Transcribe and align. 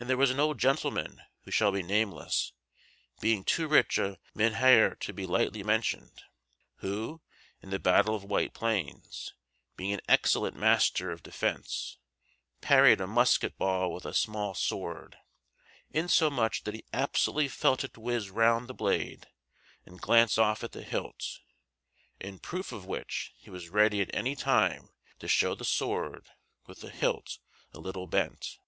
And 0.00 0.10
there 0.10 0.16
was 0.16 0.32
an 0.32 0.40
old 0.40 0.58
gentleman 0.58 1.20
who 1.44 1.52
shall 1.52 1.70
be 1.70 1.80
nameless, 1.84 2.52
being 3.20 3.44
too 3.44 3.68
rich 3.68 3.96
a 3.96 4.18
mynheer 4.34 4.96
to 4.96 5.12
be 5.12 5.24
lightly 5.24 5.62
mentioned, 5.62 6.24
who, 6.78 7.20
in 7.62 7.70
the 7.70 7.78
battle 7.78 8.16
of 8.16 8.24
Whiteplains, 8.24 9.34
being 9.76 9.92
an 9.92 10.00
excellent 10.08 10.56
master 10.56 11.12
of 11.12 11.22
defence, 11.22 11.96
parried 12.60 13.00
a 13.00 13.06
musket 13.06 13.56
ball 13.56 13.92
with 13.92 14.04
a 14.04 14.12
small 14.14 14.52
sword, 14.52 15.16
insomuch 15.90 16.64
that 16.64 16.74
he 16.74 16.82
absolutely 16.92 17.46
felt 17.46 17.84
it 17.84 17.96
whiz 17.96 18.30
round 18.30 18.66
the 18.68 18.74
blade 18.74 19.28
and 19.84 20.00
glance 20.02 20.38
off 20.38 20.64
at 20.64 20.72
the 20.72 20.82
hilt: 20.82 21.38
in 22.18 22.40
proof 22.40 22.72
of 22.72 22.84
which 22.84 23.32
he 23.36 23.48
was 23.48 23.68
ready 23.68 24.00
at 24.00 24.12
any 24.12 24.34
time 24.34 24.88
to 25.20 25.28
show 25.28 25.54
the 25.54 25.64
sword, 25.64 26.30
with 26.66 26.80
the 26.80 26.90
hilt 26.90 27.38
a 27.72 27.78
little 27.78 28.08
bent. 28.08 28.58